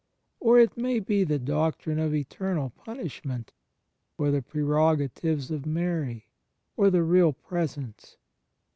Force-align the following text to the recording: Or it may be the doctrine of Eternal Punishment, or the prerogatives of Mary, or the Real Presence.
Or 0.39 0.57
it 0.57 0.77
may 0.77 0.99
be 0.99 1.23
the 1.23 1.37
doctrine 1.37 1.99
of 1.99 2.15
Eternal 2.15 2.71
Punishment, 2.71 3.53
or 4.17 4.31
the 4.31 4.41
prerogatives 4.41 5.51
of 5.51 5.67
Mary, 5.67 6.25
or 6.75 6.89
the 6.89 7.03
Real 7.03 7.33
Presence. 7.33 8.17